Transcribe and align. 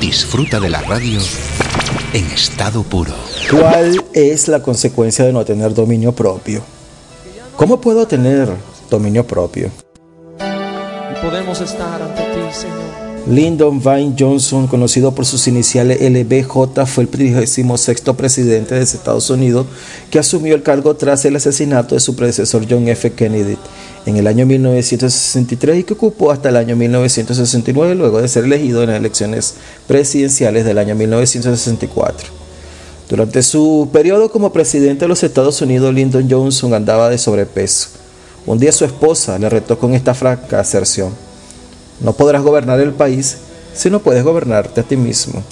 Disfruta 0.00 0.58
de 0.58 0.68
la 0.68 0.80
radio 0.80 1.20
en 2.12 2.24
estado 2.26 2.82
puro. 2.82 3.12
¿Cuál 3.48 4.04
es 4.12 4.48
la 4.48 4.60
consecuencia 4.60 5.24
de 5.24 5.32
no 5.32 5.44
tener 5.44 5.72
dominio 5.72 6.10
propio? 6.10 6.62
¿Cómo 7.54 7.80
puedo 7.80 8.08
tener 8.08 8.48
dominio 8.90 9.24
propio? 9.24 9.70
podemos 11.22 11.60
estar 11.60 12.00
ante 12.00 12.22
ti, 12.22 12.52
Señor. 12.52 13.07
Lyndon 13.28 13.78
Vine 13.80 14.14
Johnson, 14.18 14.66
conocido 14.66 15.14
por 15.14 15.26
sus 15.26 15.46
iniciales 15.48 16.00
LBJ, 16.00 16.86
fue 16.86 17.04
el 17.04 17.10
36 17.10 17.66
presidente 18.16 18.74
de 18.74 18.80
Estados 18.80 19.28
Unidos 19.28 19.66
que 20.10 20.18
asumió 20.18 20.54
el 20.54 20.62
cargo 20.62 20.96
tras 20.96 21.26
el 21.26 21.36
asesinato 21.36 21.94
de 21.94 22.00
su 22.00 22.16
predecesor 22.16 22.64
John 22.66 22.88
F. 22.88 23.12
Kennedy 23.12 23.58
en 24.06 24.16
el 24.16 24.26
año 24.28 24.46
1963 24.46 25.80
y 25.80 25.84
que 25.84 25.92
ocupó 25.92 26.30
hasta 26.30 26.48
el 26.48 26.56
año 26.56 26.74
1969 26.74 27.96
luego 27.96 28.22
de 28.22 28.28
ser 28.28 28.44
elegido 28.44 28.82
en 28.82 28.88
las 28.88 28.98
elecciones 28.98 29.56
presidenciales 29.86 30.64
del 30.64 30.78
año 30.78 30.94
1964. 30.94 32.30
Durante 33.10 33.42
su 33.42 33.90
periodo 33.92 34.30
como 34.30 34.54
presidente 34.54 35.04
de 35.04 35.08
los 35.08 35.22
Estados 35.22 35.60
Unidos, 35.60 35.92
Lyndon 35.92 36.30
Johnson 36.30 36.72
andaba 36.72 37.10
de 37.10 37.18
sobrepeso. 37.18 37.90
Un 38.46 38.58
día 38.58 38.72
su 38.72 38.86
esposa 38.86 39.38
le 39.38 39.50
retó 39.50 39.78
con 39.78 39.92
esta 39.92 40.14
franca 40.14 40.60
aserción. 40.60 41.27
No 42.00 42.12
podrás 42.12 42.42
gobernar 42.42 42.80
el 42.80 42.92
país 42.92 43.38
si 43.74 43.90
no 43.90 44.00
puedes 44.00 44.24
gobernarte 44.24 44.80
a 44.80 44.84
ti 44.84 44.96
mismo. 44.96 45.42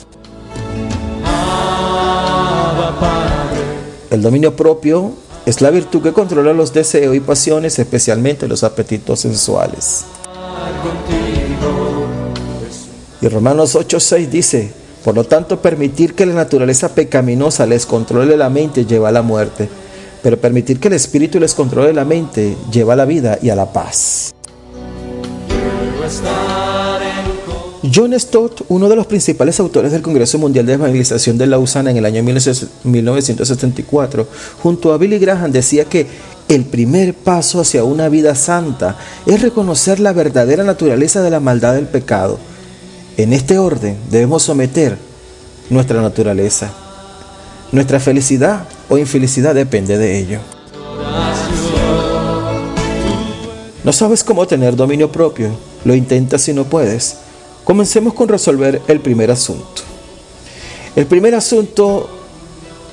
El 4.11 4.23
dominio 4.23 4.55
propio 4.55 5.13
es 5.45 5.61
la 5.61 5.71
virtud 5.71 6.03
que 6.03 6.13
controla 6.13 6.53
los 6.53 6.73
deseos 6.73 7.15
y 7.15 7.21
pasiones, 7.21 7.79
especialmente 7.79 8.49
los 8.49 8.65
apetitos 8.65 9.21
sensuales. 9.21 10.05
Y 13.21 13.29
Romanos 13.29 13.75
8:6 13.75 14.29
dice, 14.29 14.73
por 15.05 15.15
lo 15.15 15.25
tanto, 15.25 15.61
permitir 15.61 16.15
que 16.15 16.27
la 16.27 16.35
naturaleza 16.35 16.95
pecaminosa 16.95 17.67
les 17.67 17.87
controle 17.87 18.37
la 18.37 18.51
mente 18.51 18.87
lleva 18.87 19.09
a 19.09 19.13
la 19.13 19.23
muerte, 19.23 19.69
pero 20.23 20.41
permitir 20.41 20.81
que 20.81 20.89
el 20.89 20.95
espíritu 20.95 21.39
les 21.39 21.55
controle 21.55 21.93
la 21.93 22.05
mente 22.05 22.57
lleva 22.73 22.95
a 22.95 22.97
la 22.97 23.05
vida 23.05 23.39
y 23.41 23.51
a 23.51 23.57
la 23.57 23.73
paz. 23.73 24.36
John 27.93 28.19
Stott, 28.19 28.63
uno 28.69 28.89
de 28.89 28.97
los 28.97 29.07
principales 29.07 29.61
autores 29.61 29.93
del 29.93 30.03
Congreso 30.03 30.39
Mundial 30.39 30.67
de 30.67 30.73
Evangelización 30.75 31.39
de 31.39 31.47
Lausana 31.47 31.91
en 31.91 31.97
el 31.97 32.05
año 32.05 32.23
1974, 32.23 34.29
junto 34.63 34.93
a 34.93 34.99
Billy 34.99 35.19
Graham, 35.19 35.51
decía 35.51 35.87
que 35.87 36.07
el 36.49 36.65
primer 36.65 37.15
paso 37.15 37.61
hacia 37.61 37.85
una 37.85 38.09
vida 38.09 38.35
santa 38.35 38.97
es 39.25 39.43
reconocer 39.43 39.99
la 39.99 40.13
verdadera 40.13 40.63
naturaleza 40.63 41.23
de 41.23 41.31
la 41.31 41.41
maldad 41.41 41.75
del 41.75 41.87
pecado. 41.87 42.39
En 43.17 43.33
este 43.33 43.59
orden 43.59 43.97
debemos 44.11 44.43
someter 44.43 44.99
nuestra 45.71 46.03
naturaleza. 46.03 46.71
Nuestra 47.73 47.99
felicidad 47.99 48.69
o 48.89 48.99
infelicidad 48.99 49.55
depende 49.55 49.99
de 49.99 50.19
ello. 50.19 50.39
¿No 53.83 53.93
sabes 53.93 54.23
cómo 54.23 54.47
tener 54.47 54.77
dominio 54.77 55.11
propio? 55.11 55.51
Lo 55.87 55.95
intentas 55.95 56.43
si 56.43 56.53
no 56.53 56.65
puedes. 56.65 57.19
Comencemos 57.63 58.13
con 58.13 58.27
resolver 58.27 58.83
el 58.89 58.99
primer 58.99 59.31
asunto. 59.31 59.83
El 60.97 61.07
primer 61.07 61.37
asunto 61.37 62.11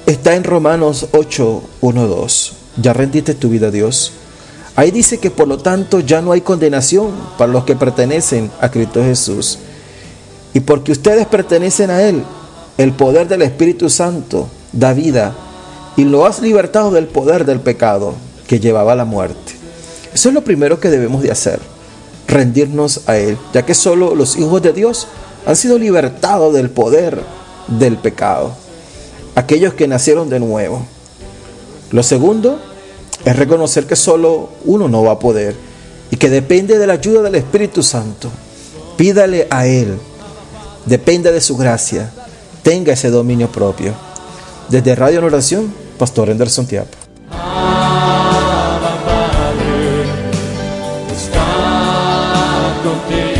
está 0.06 0.36
en 0.36 0.44
Romanos 0.44 1.08
8, 1.12 1.64
1, 1.82 2.08
2. 2.08 2.54
¿Ya 2.84 2.94
rendiste 2.94 3.34
tu 3.34 3.50
vida 3.50 3.70
a 3.70 3.72
Dios? 3.72 4.12
Ahí 4.76 4.92
dice 4.92 5.18
que 5.18 5.32
por 5.32 5.48
lo 5.48 5.58
tanto 5.58 6.02
ya 6.02 6.22
no 6.22 6.34
hay 6.34 6.42
condenación 6.42 7.10
para 7.36 7.52
los 7.52 7.64
que 7.64 7.76
pertenecen 7.76 8.52
a 8.62 8.70
Cristo 8.70 9.04
Jesús. 9.04 9.58
Y 10.54 10.60
porque 10.60 10.92
ustedes 10.92 11.26
pertenecen 11.26 11.90
a 11.90 12.04
Él, 12.04 12.24
el 12.78 12.94
poder 12.94 13.28
del 13.28 13.42
Espíritu 13.42 13.90
Santo 13.90 14.50
da 14.72 14.94
vida 14.94 15.34
y 15.98 16.04
lo 16.04 16.28
has 16.28 16.44
libertado 16.44 16.92
del 16.92 17.08
poder 17.08 17.46
del 17.46 17.60
pecado 17.60 18.14
que 18.46 18.60
llevaba 18.60 18.92
a 18.92 18.98
la 18.98 19.06
muerte. 19.06 19.54
Eso 20.14 20.30
es 20.30 20.36
lo 20.36 20.44
primero 20.44 20.80
que 20.80 20.92
debemos 20.92 21.24
de 21.24 21.32
hacer 21.32 21.73
rendirnos 22.34 23.02
a 23.08 23.18
Él, 23.18 23.38
ya 23.54 23.66
que 23.66 23.74
solo 23.74 24.16
los 24.16 24.36
hijos 24.38 24.62
de 24.62 24.74
Dios 24.74 25.08
han 25.46 25.56
sido 25.56 25.78
libertados 25.78 26.54
del 26.54 26.70
poder 26.70 27.22
del 27.68 27.98
pecado, 27.98 28.54
aquellos 29.36 29.74
que 29.74 29.88
nacieron 29.88 30.30
de 30.30 30.40
nuevo. 30.40 30.86
Lo 31.92 32.04
segundo 32.04 32.60
es 33.24 33.36
reconocer 33.36 33.86
que 33.86 33.96
solo 33.96 34.50
uno 34.66 34.90
no 34.90 35.04
va 35.04 35.14
a 35.14 35.20
poder 35.20 35.56
y 36.12 36.18
que 36.18 36.30
depende 36.30 36.78
de 36.78 36.88
la 36.88 36.94
ayuda 36.94 37.22
del 37.22 37.36
Espíritu 37.36 37.84
Santo. 37.84 38.30
Pídale 38.98 39.48
a 39.50 39.66
Él, 39.68 39.98
depende 40.86 41.32
de 41.32 41.42
su 41.42 41.56
gracia, 41.56 42.12
tenga 42.64 42.94
ese 42.94 43.10
dominio 43.10 43.52
propio. 43.52 43.94
Desde 44.70 44.96
Radio 44.96 45.20
en 45.20 45.26
Oración, 45.26 45.74
Pastor 45.98 46.30
Anderson 46.30 46.66
Tiapo. 46.66 47.03
não 52.84 53.00
tem. 53.08 53.33